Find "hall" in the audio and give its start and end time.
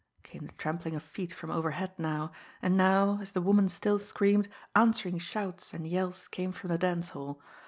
7.09-7.39